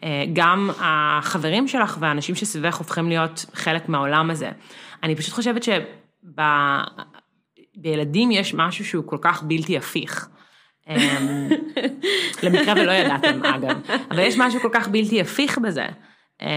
[0.10, 4.50] וגם החברים שלך והאנשים שסביבך הופכים להיות חלק מהעולם הזה.
[5.04, 5.64] אני פשוט חושבת
[7.76, 10.28] שבילדים יש משהו שהוא כל כך בלתי הפיך.
[10.90, 11.50] אמ,
[12.44, 13.78] למקרה ולא ידעתם אגב,
[14.12, 15.86] אבל יש משהו כל כך בלתי הפיך בזה.
[16.42, 16.48] אמ,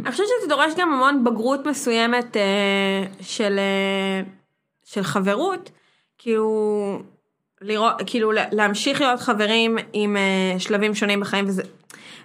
[0.00, 4.22] אני חושבת שזה דורש גם המון בגרות מסוימת אה, של, אה,
[4.84, 5.70] של חברות,
[6.18, 7.02] כאילו,
[7.60, 11.62] לראות, כאילו להמשיך להיות חברים עם אה, שלבים שונים בחיים, וזה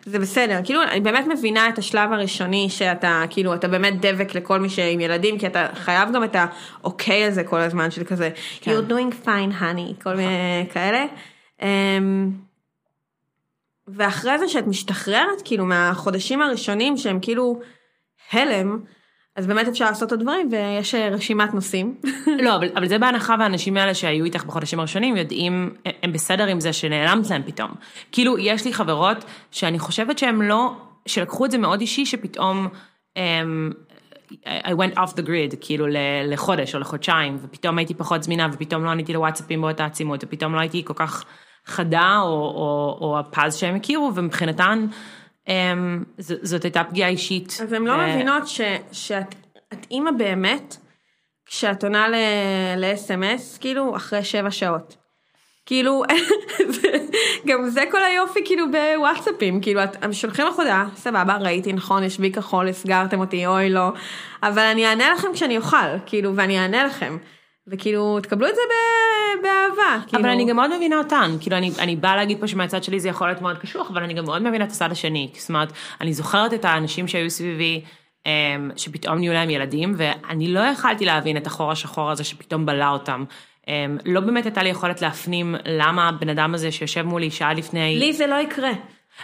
[0.06, 4.60] זה בסדר, כאילו אני באמת מבינה את השלב הראשוני שאתה כאילו אתה באמת דבק לכל
[4.60, 8.30] מי שעם ילדים כי אתה חייב גם את האוקיי הזה כל הזמן של כזה
[8.62, 8.72] כן.
[8.72, 11.06] you're doing fine honey כל מיני כאלה.
[11.62, 12.32] אמ,
[13.88, 17.60] ואחרי זה שאת משתחררת כאילו מהחודשים הראשונים שהם כאילו
[18.32, 18.80] הלם.
[19.36, 21.96] אז באמת אפשר לעשות את הדברים ויש אה, רשימת נושאים.
[22.46, 26.60] לא, אבל, אבל זה בהנחה והאנשים האלה שהיו איתך בחודשים הראשונים יודעים, הם בסדר עם
[26.60, 27.72] זה שנעלמת להם פתאום.
[28.12, 30.72] כאילו, יש לי חברות שאני חושבת שהם לא,
[31.06, 32.68] שלקחו את זה מאוד אישי, שפתאום...
[33.18, 33.74] Um,
[34.46, 35.86] I went off the grid, כאילו
[36.26, 40.60] לחודש או לחודשיים, ופתאום הייתי פחות זמינה, ופתאום לא עניתי לוואטסאפים באותה עצימות, ופתאום לא
[40.60, 41.26] הייתי כל כך
[41.66, 44.86] חדה, או, או, או הפאז שהם הכירו, ומבחינתן,
[46.20, 47.58] זאת הייתה פגיעה אישית.
[47.64, 49.36] אז הן לא מבינות ש, שאת
[49.92, 50.78] אימא באמת,
[51.46, 52.08] כשאת עונה
[52.78, 54.98] ל-SMS, כאילו, אחרי שבע שעות.
[55.66, 56.04] כאילו,
[57.48, 62.04] גם זה כל היופי כאילו בוואטסאפים, כאילו, את, הם שולחים לך הודעה, סבבה, ראיתי נכון,
[62.04, 63.92] יש בי כחול, הסגרתם אותי, אוי לא,
[64.44, 67.18] אבל אני אענה לכם כשאני אוכל, כאילו, ואני אענה לכם.
[67.68, 68.62] וכאילו, תקבלו את זה
[69.44, 70.06] באהבה.
[70.08, 70.24] כאילו...
[70.24, 73.10] אבל אני גם מאוד מבינה אותן, כאילו, אני, אני באה להגיד פה שמהצד שלי זה
[73.10, 75.30] יכול להיות מאוד קשוח, אבל אני גם מאוד מבינה את הצד השני.
[75.38, 77.82] זאת אומרת, אני זוכרת את האנשים שהיו סביבי,
[78.26, 82.90] אמ, שפתאום נהיו להם ילדים, ואני לא יכלתי להבין את החור השחור הזה שפתאום בלע
[82.90, 83.24] אותם.
[83.68, 87.96] אמ, לא באמת הייתה לי יכולת להפנים למה הבן אדם הזה שיושב מולי שעה לפני...
[88.00, 88.72] לי זה לא יקרה.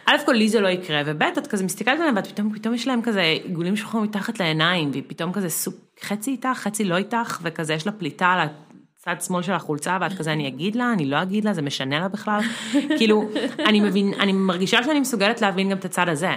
[0.06, 2.88] א' כל לי זה לא יקרה, וב' את כזה מסתכלת עליהם ואת פתאום, פתאום יש
[2.88, 7.40] להם כזה עיגולים שחורים מתחת לעיניים, והיא פתאום כזה סוג, חצי איתך, חצי לא איתך,
[7.44, 8.48] וכזה יש לה פליטה על
[8.98, 12.00] הצד שמאל של החולצה, ואת כזה, אני אגיד לה, אני לא אגיד לה, זה משנה
[12.00, 12.40] לה בכלל.
[12.98, 13.30] כאילו,
[13.68, 16.32] אני מבין, אני מרגישה שאני מסוגלת להבין גם את הצד הזה.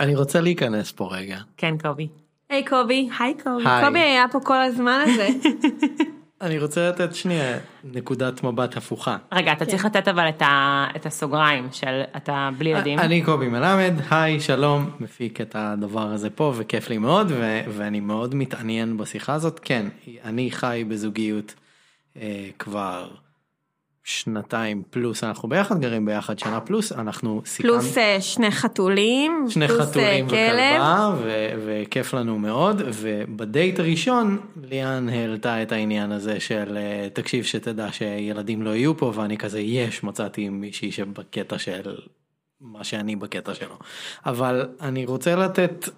[0.00, 1.38] אני רוצה להיכנס פה רגע.
[1.56, 2.08] כן, קובי.
[2.50, 3.08] היי קובי.
[3.18, 3.64] היי קובי.
[3.84, 5.28] קובי היה פה כל הזמן הזה.
[6.40, 9.16] אני רוצה לתת שנייה נקודת מבט הפוכה.
[9.32, 10.28] רגע, אתה צריך לתת אבל
[10.96, 12.98] את הסוגריים של אתה בלי ילדים.
[12.98, 17.32] אני קובי מלמד, היי, שלום, מפיק את הדבר הזה פה וכיף לי מאוד
[17.68, 19.60] ואני מאוד מתעניין בשיחה הזאת.
[19.64, 19.86] כן,
[20.24, 21.54] אני חי בזוגיות
[22.16, 23.08] אה, כבר
[24.08, 27.72] שנתיים פלוס אנחנו ביחד גרים ביחד שנה פלוס אנחנו סיכמנו.
[27.72, 29.46] פלוס אה, שני חתולים.
[29.48, 36.12] שני פלוס אה, חתולים וכלבה ו- וכיף לנו מאוד ובדייט הראשון ליאן העלתה את העניין
[36.12, 41.58] הזה של אה, תקשיב שתדע שילדים לא יהיו פה ואני כזה יש מצאתי מישהי שבקטע
[41.58, 41.96] של
[42.60, 43.78] מה שאני בקטע שלו
[44.26, 45.88] אבל אני רוצה לתת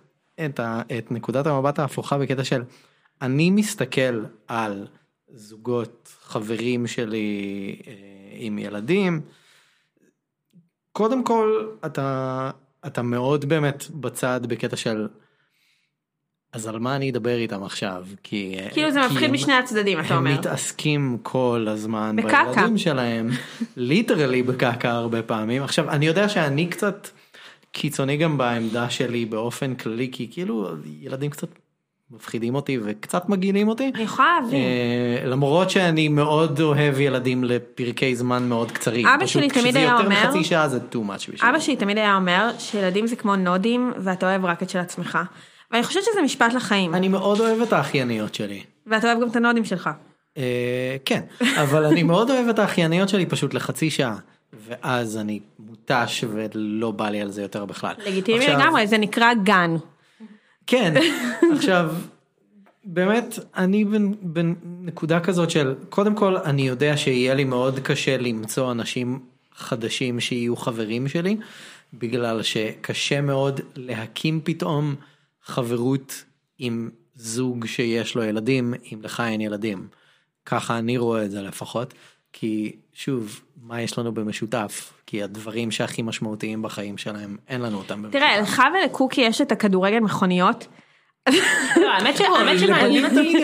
[0.45, 2.63] את, ה- את נקודת המבט ההפוכה בקטע של
[3.23, 4.87] אני מסתכל על
[5.35, 7.93] זוגות חברים שלי אה,
[8.33, 9.21] עם ילדים.
[10.93, 12.51] קודם כל אתה
[12.87, 15.09] אתה מאוד באמת בצד בקטע של
[16.53, 20.17] אז על מה אני אדבר איתם עכשיו כי אה, כאילו זה מפחיד משני הצדדים אתה
[20.17, 20.31] אומר.
[20.31, 22.45] הם מתעסקים כל הזמן בקקה.
[22.55, 23.29] בילדים שלהם
[23.77, 27.09] literally בקקה הרבה פעמים עכשיו אני יודע שאני קצת
[27.73, 30.69] קיצוני גם בעמדה שלי באופן כללי כי כאילו
[31.01, 31.49] ילדים קצת
[32.11, 33.91] מפחידים אותי וקצת מגעילים אותי.
[33.95, 34.61] אני יכולה להבין.
[34.61, 39.07] אה, למרות שאני מאוד אוהב ילדים לפרקי זמן מאוד קצרים.
[39.07, 41.51] אבא שלי תמיד היה אומר, כשזה יותר מחצי שעה זה too much בשבילי.
[41.51, 45.19] אבא שלי תמיד היה אומר שילדים זה כמו נודים ואתה אוהב רק את של עצמך.
[45.71, 46.95] ואני חושבת שזה משפט לחיים.
[46.95, 48.63] אני מאוד אוהב את האחייניות שלי.
[48.87, 49.91] ואתה אוהב גם את הנודים שלך.
[50.39, 51.21] אה, כן,
[51.63, 54.17] אבל אני מאוד אוהב את האחייניות שלי פשוט לחצי שעה.
[54.67, 57.95] ואז אני מותש ולא בא לי על זה יותר בכלל.
[58.07, 59.77] לגיטימי לגמרי, זה נקרא גן.
[60.71, 60.95] כן,
[61.55, 61.91] עכשיו,
[62.85, 63.85] באמת, אני
[64.23, 69.21] בנקודה כזאת של, קודם כל, אני יודע שיהיה לי מאוד קשה למצוא אנשים
[69.55, 71.37] חדשים שיהיו חברים שלי,
[71.95, 74.95] בגלל שקשה מאוד להקים פתאום
[75.43, 76.25] חברות
[76.59, 79.89] עם זוג שיש לו ילדים, אם לך אין ילדים.
[80.47, 81.95] ככה אני רואה את זה לפחות,
[82.33, 84.93] כי שוב, מה יש לנו במשותף?
[85.07, 88.19] כי הדברים שהכי משמעותיים בחיים שלהם, אין לנו אותם במשותף.
[88.19, 90.67] תראה, לך ולקוקי יש את הכדורגל מכוניות,
[91.77, 93.35] לא, האמת שמעניין אותי,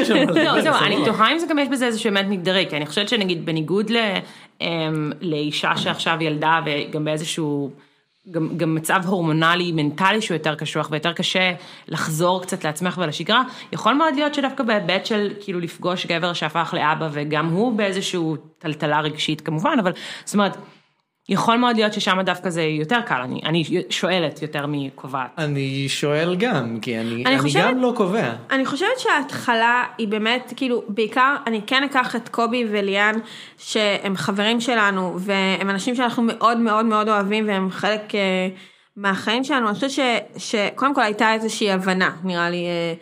[0.45, 3.09] לא, זהו, אני תוהה אם זה גם יש בזה איזשהו אמת מגדרי, כי אני חושבת
[3.09, 4.19] שנגיד בניגוד ל-
[4.61, 7.71] אמ, לאישה שעכשיו ילדה וגם באיזשהו,
[8.31, 11.53] גם, גם מצב הורמונלי, מנטלי שהוא יותר קשוח ויותר קשה
[11.89, 17.09] לחזור קצת לעצמך ולשגרה, יכול מאוד להיות שדווקא בהיבט של כאילו לפגוש גבר שהפך לאבא
[17.13, 19.93] וגם הוא באיזשהו טלטלה רגשית כמובן, אבל
[20.25, 20.57] זאת אומרת,
[21.29, 25.31] יכול מאוד להיות ששם דווקא זה יותר קל, אני, אני שואלת יותר מקובעת.
[25.39, 28.33] אני שואל גם, כי אני, אני אני חושבת- גם לא קובע.
[28.51, 33.15] אני חושבת שההתחלה היא באמת, כאילו, בעיקר, אני כן אקח את קובי וליאן,
[33.59, 38.49] שהם חברים שלנו, והם אנשים שאנחנו מאוד מאוד מאוד אוהבים, והם חלק אה,
[38.97, 39.67] מהחיים שלנו.
[39.69, 40.01] אני חושבת ש,
[40.37, 42.95] שקודם כל הייתה איזושהי הבנה, נראה לי, אה,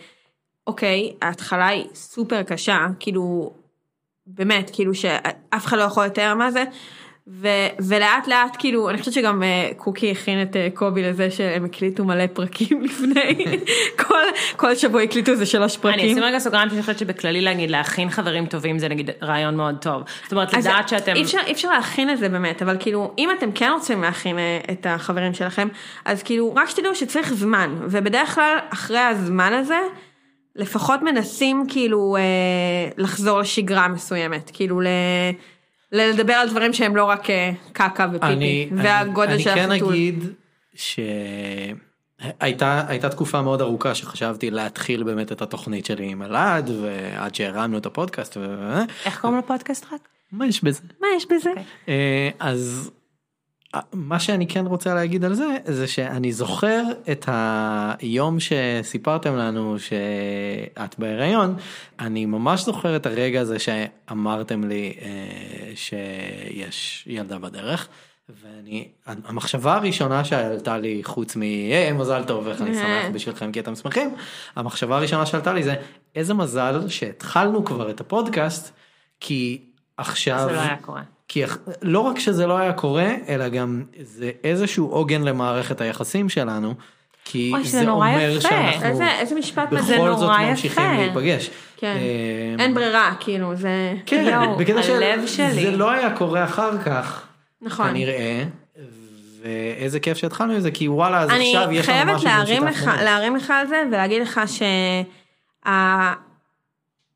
[0.67, 3.53] אוקיי, ההתחלה היא סופר קשה, כאילו,
[4.27, 6.65] באמת, כאילו שאף אחד לא יכול לתאר מה זה.
[7.27, 7.49] ו,
[7.89, 12.05] ולאט לאט כאילו אני חושבת שגם אה, קוקי הכין את אה, קובי לזה שהם הקליטו
[12.05, 13.45] מלא פרקים לפני
[13.97, 14.23] כל
[14.57, 16.11] כל שבוע הקליטו איזה שלוש אני פרקים.
[16.11, 20.03] אשים רגע סוגריים שאני חושבת שבכללי להגיד להכין חברים טובים זה נגיד רעיון מאוד טוב.
[20.23, 23.29] זאת אומרת לדעת שאתם, אי אפשר, אי אפשר להכין את זה באמת, אבל כאילו, אם
[23.39, 25.69] אתם כן רוצים להכין אה, את החברים שלכם,
[26.05, 29.81] אז כאילו, רק שתדעו שצריך זמן, ובדרך כלל, אחרי הזמן הזה,
[30.57, 32.23] לפחות מנסים כאילו אה,
[32.97, 34.87] לחזור לשגרה מסוימת, כאילו ל...
[35.93, 39.87] לדבר על דברים שהם לא רק אה, קקה ופיפי, אני, והגודל אני, של אני כן.
[39.87, 40.25] אגיד
[40.75, 41.79] שהייתה
[42.89, 47.87] הייתה תקופה מאוד ארוכה שחשבתי להתחיל באמת את התוכנית שלי עם אלעד ועד שהרמנו את
[47.87, 48.75] הפודקאסט ו...
[49.05, 50.09] איך קוראים לפודקאסט רק?
[50.33, 50.83] מה יש בזה?
[51.01, 51.51] מה יש בזה?
[51.89, 52.91] אה, אז
[53.93, 56.83] מה שאני כן רוצה להגיד על זה זה שאני זוכר
[57.13, 61.57] את היום שסיפרתם לנו שאת בהיריון
[62.01, 67.89] אני ממש זוכר את הרגע הזה שאמרתם לי אה, שיש ילדה בדרך.
[68.43, 73.61] ואני המחשבה הראשונה שעלתה לי חוץ מ "היי, מזל טוב איך אני שמח בשבילכם כי
[73.61, 74.15] אתם שמחים
[74.57, 75.75] המחשבה הראשונה שעלתה לי זה
[76.15, 78.73] איזה מזל שהתחלנו כבר את הפודקאסט
[79.21, 79.65] כי
[79.97, 81.03] עכשיו זה לא היה קורה.
[81.33, 81.43] כי
[81.83, 86.75] לא רק שזה לא היה קורה, אלא גם זה איזשהו עוגן למערכת היחסים שלנו,
[87.25, 88.41] כי אוי, זה אומר יפה.
[88.41, 90.51] שאנחנו איזה, איזה משפט בכל זה נורא זאת יפה.
[90.51, 91.51] ממשיכים להיפגש.
[91.77, 93.95] כן, אה, אין ברירה, כאילו, זה...
[94.07, 95.53] כן, יואו, בקטע של הלב שלי.
[95.53, 97.23] זה לא היה קורה אחר כך,
[97.63, 97.89] נכון.
[97.89, 98.45] כנראה,
[99.43, 102.63] ואיזה כיף שהתחלנו עם זה, כי וואלה, אז אני עכשיו יש לנו חייבת משהו במשותף
[102.63, 103.01] לך, ממש.
[103.03, 106.23] להרים לך על זה ולהגיד לך שה...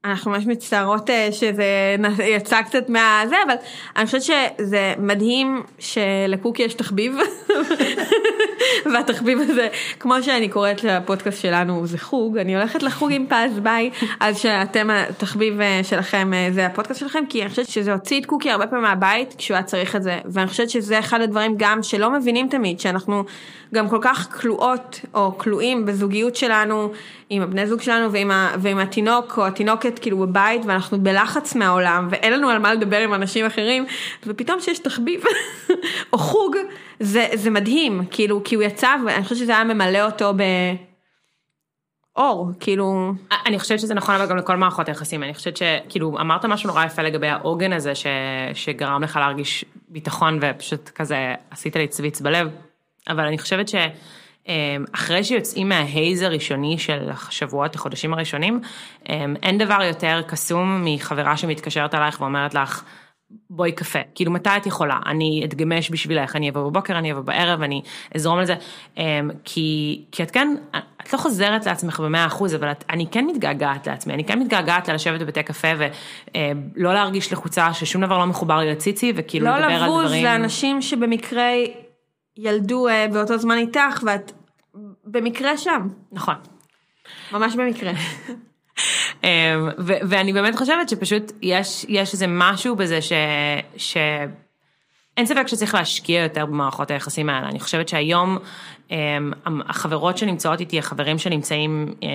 [0.07, 1.97] אנחנו ממש מצטערות אה, שזה
[2.37, 3.55] יצא קצת מהזה, אבל
[3.97, 7.17] אני חושבת שזה מדהים שלקוקי יש תחביב,
[8.93, 9.69] והתחביב הזה,
[10.01, 13.91] כמו שאני קוראת לפודקאסט שלנו, זה חוג, אני הולכת לחוג עם פז ביי,
[14.21, 18.27] אז שאתם, התחביב אה, שלכם אה, זה הפודקאסט שלכם, כי אני חושבת שזה הוציא את
[18.27, 21.83] קוקי הרבה פעמים מהבית כשהוא היה צריך את זה, ואני חושבת שזה אחד הדברים גם
[21.83, 23.25] שלא מבינים תמיד, שאנחנו
[23.75, 26.93] גם כל כך כלואות או כלואים בזוגיות שלנו,
[27.29, 32.09] עם הבני זוג שלנו ועם, ה, ועם התינוק או התינוקת כאילו בבית, ואנחנו בלחץ מהעולם,
[32.11, 33.87] ואין לנו על מה לדבר עם אנשים אחרים,
[34.27, 35.25] ופתאום שיש תחביב
[36.13, 36.57] או חוג,
[37.01, 40.33] זה, זה מדהים, כאילו, כי הוא יצא, ואני חושבת שזה היה ממלא אותו
[42.17, 43.13] באור, כאילו,
[43.47, 46.85] אני חושבת שזה נכון אבל גם לכל מערכות היחסים, אני חושבת שכאילו אמרת משהו נורא
[46.85, 48.07] יפה לגבי העוגן הזה ש...
[48.55, 52.49] שגרם לך להרגיש ביטחון ופשוט כזה עשית לי צוויץ בלב,
[53.09, 53.69] אבל אני חושבת
[54.47, 58.61] שאחרי שיוצאים מההייז הראשוני של השבועות, החודשים הראשונים,
[59.43, 62.85] אין דבר יותר קסום מחברה שמתקשרת אלייך ואומרת לך,
[63.51, 67.63] בואי קפה, כאילו מתי את יכולה, אני אתגמש בשבילך, אני אבוא בבוקר, אני אבוא בערב,
[67.63, 67.83] אני
[68.15, 68.55] אזרום על זה,
[68.97, 70.55] אמ, כי, כי את כן,
[71.03, 74.89] את לא חוזרת לעצמך במאה אחוז, אבל את, אני כן מתגעגעת לעצמי, אני כן מתגעגעת
[74.89, 79.73] ללשבת בבתי קפה ולא להרגיש לחוצה ששום דבר לא מחובר לי לציצי, וכאילו לא לדבר
[79.73, 80.25] על לבוז דברים.
[80.25, 81.51] לאנשים שבמקרה
[82.37, 84.33] ילדו אה, באותו זמן איתך, ואת
[85.17, 86.35] במקרה שם, נכון.
[87.33, 87.93] ממש במקרה.
[89.25, 89.29] אמ,
[89.79, 93.13] ואני באמת חושבת שפשוט יש, יש איזה משהו בזה ש...
[93.77, 93.97] ש...
[95.17, 97.49] אין ספק שצריך להשקיע יותר במערכות היחסים האלה.
[97.49, 98.39] אני חושבת שהיום
[98.91, 102.09] אמ, החברות שנמצאות איתי, החברים שנמצאים אה,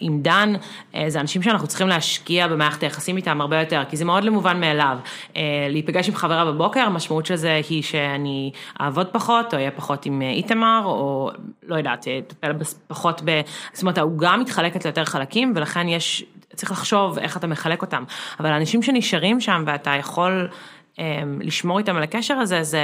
[0.00, 0.52] עם דן,
[0.94, 4.60] אה, זה אנשים שאנחנו צריכים להשקיע במערכת היחסים איתם הרבה יותר, כי זה מאוד למובן
[4.60, 4.98] מאליו.
[5.36, 10.06] אה, להיפגש עם חברה בבוקר, המשמעות של זה היא שאני אעבוד פחות, או אהיה פחות
[10.06, 11.30] עם איתמר, או
[11.62, 12.52] לא יודעת, אטפל
[12.86, 13.40] פחות ב...
[13.72, 18.04] זאת אומרת, העוגה מתחלקת ליותר חלקים, ולכן יש, צריך לחשוב איך אתה מחלק אותם.
[18.40, 20.48] אבל האנשים שנשארים שם ואתה יכול...
[20.98, 22.80] אמ, לשמור איתם על הקשר הזה, זה,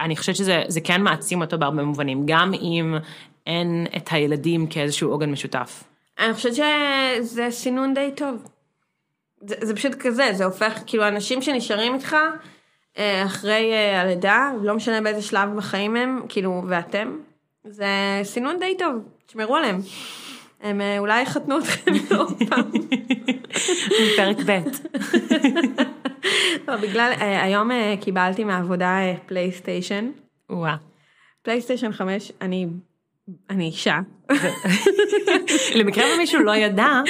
[0.00, 2.94] אני חושבת שזה זה כן מעצים אותו בהרבה מובנים, גם אם
[3.46, 5.84] אין את הילדים כאיזשהו עוגן משותף.
[6.18, 8.48] אני חושבת שזה סינון די טוב.
[9.40, 12.16] זה, זה פשוט כזה, זה הופך, כאילו אנשים שנשארים איתך
[12.98, 17.16] אה, אחרי אה, הלידה, לא משנה באיזה שלב בחיים הם, כאילו, ואתם,
[17.64, 17.86] זה
[18.22, 18.94] סינון די טוב,
[19.26, 19.78] תשמרו עליהם.
[20.60, 22.70] הם אה, אולי יחתנו אתכם עוד פעם.
[24.16, 24.58] פרק ב'.
[26.68, 30.10] לא, בגלל, אה, היום אה, קיבלתי מהעבודה אה, פלייסטיישן.
[30.50, 30.76] וואה.
[31.42, 32.66] פלייסטיישן 5, אני,
[33.50, 33.98] אני אישה.
[35.74, 37.00] למקרה ומישהו לא ידע,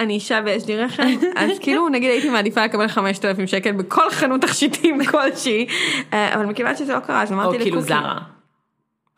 [0.00, 1.02] אני אישה ויש לי רחם,
[1.36, 5.66] אז כאילו נגיד הייתי מעדיפה לקבל 5,000 שקל בכל חנות תכשיטים כלשהי,
[6.12, 7.88] אבל מכיוון שזה לא קרה אז או אמרתי כאילו לקוקי.
[7.88, 8.18] זרה.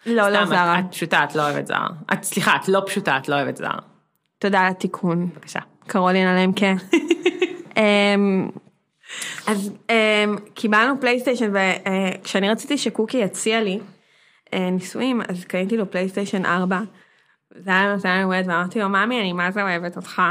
[0.06, 0.78] לא, לא זרה.
[0.78, 1.88] את פשוטה, את לא אוהבת זרה.
[2.22, 3.78] סליחה, את לא פשוטה, את לא אוהבת זרה.
[4.38, 5.28] תודה על התיקון.
[5.30, 5.60] בבקשה.
[5.86, 6.74] קרולין עליהם כן.
[7.76, 8.48] אמ,
[9.46, 13.80] אז אמ, קיבלנו פלייסטיישן וכשאני רציתי שקוקי יציע לי
[14.54, 16.80] אה, נישואים אז קניתי לו פלייסטיישן 4.
[17.56, 20.22] זה היה מתנה הולדת ואמרתי לו ממי אני מה זה אוהבת אותך.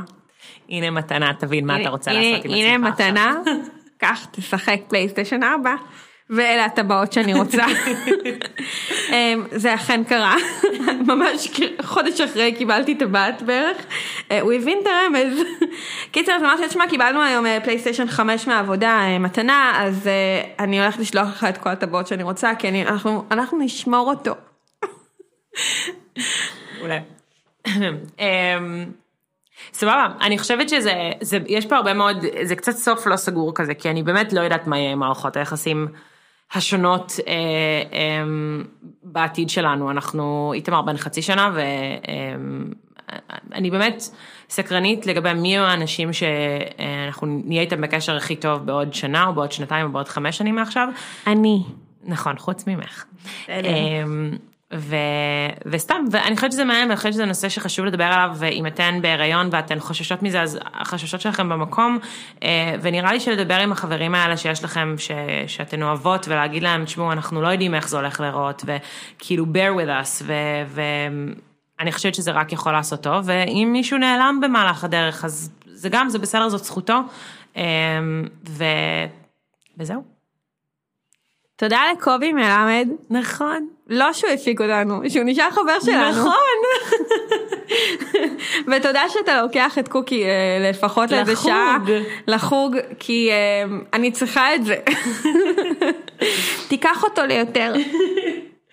[0.70, 3.08] הנה מתנה, תבין מה אתה רוצה הנה- לעשות עם עצמך הנה עכשיו.
[3.10, 3.36] מתנה,
[3.98, 5.76] קח תשחק פלייסטיישן 4
[6.36, 7.64] ואלה הטבעות שאני רוצה.
[9.14, 10.36] אמ, זה אכן קרה,
[11.08, 13.78] ממש חודש אחרי קיבלתי טבעת בערך,
[14.32, 15.40] אה, הוא הבין את הרמז.
[16.12, 20.82] קיצר, אז אמרתי, תשמע, קיבלנו היום אה, פלייסטיישן 5 מהעבודה, אה, מתנה, אז אה, אני
[20.82, 24.34] הולכת לשלוח לך את כל הטבעות שאני רוצה, כי אני- אנחנו אנחנו נשמור אותו.
[26.82, 27.00] אולי.
[28.20, 28.86] אמ,
[29.74, 33.74] סבבה, אני חושבת שזה, זה, יש פה הרבה מאוד, זה קצת סוף לא סגור כזה,
[33.74, 35.88] כי אני באמת לא יודעת מה יהיה עם מערכות היחסים
[36.54, 37.34] השונות אה,
[37.94, 38.24] אה,
[39.04, 39.92] בעתיד שלנו.
[39.92, 41.52] אנחנו, איתמר בן חצי שנה,
[43.52, 44.04] ואני באמת
[44.50, 49.52] סקרנית לגבי מי יהיו האנשים שאנחנו נהיה איתם בקשר הכי טוב בעוד שנה, או בעוד
[49.52, 50.88] שנתיים, או בעוד חמש שנים מעכשיו.
[51.28, 51.64] אני.
[52.04, 53.06] נכון, חוץ ממך.
[53.44, 53.70] בסדר.
[54.76, 54.96] ו...
[55.66, 59.50] וסתם, ואני חושבת שזה מעניין, ואני חושבת שזה נושא שחשוב לדבר עליו, ואם אתן בהיריון
[59.52, 62.00] ואתן חוששות מזה, אז החששות שלכם במקום,
[62.44, 65.12] אה, ונראה לי שלדבר עם החברים האלה שיש לכם, ש...
[65.48, 70.06] שאתן אוהבות, ולהגיד להם, תשמעו, אנחנו לא יודעים איך זה הולך להיראות, וכאילו, bear with
[70.06, 70.34] us, ו...
[70.68, 70.82] ו...
[71.80, 76.10] אני חושבת שזה רק יכול לעשות טוב, ואם מישהו נעלם במהלך הדרך, אז זה גם,
[76.10, 77.00] זה בסדר, זאת זכותו,
[77.56, 77.62] אמ,
[78.50, 78.64] ו...
[79.78, 80.04] וזהו.
[81.56, 83.68] תודה לקובי מלמד, נכון.
[83.94, 86.10] לא שהוא הפיק אותנו, שהוא נשאר חבר שלנו.
[86.10, 86.34] נכון.
[88.68, 91.48] ותודה שאתה לוקח את קוקי אה, לפחות לאיזה לחוג.
[91.52, 91.78] שעה
[92.28, 93.36] לחוג, כי אה,
[93.94, 94.76] אני צריכה את זה.
[96.70, 97.74] תיקח אותו ליותר.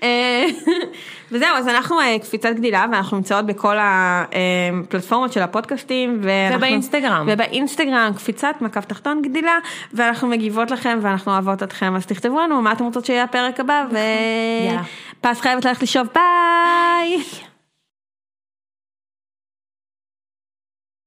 [0.02, 0.44] אה,
[1.32, 6.18] וזהו, אז אנחנו אה, קפיצת גדילה ואנחנו נמצאות בכל הפלטפורמות של הפודקאסטים.
[6.22, 7.28] ואנחנו- ובאינסטגרם.
[7.32, 9.58] ובאינסטגרם קפיצת מקו תחתון גדילה,
[9.94, 13.84] ואנחנו מגיבות לכם ואנחנו אוהבות אתכם, אז תכתבו לנו מה אתם רוצות שיהיה הפרק הבא.
[15.20, 17.22] ופס חייבת ללכת לשאוב, ביי!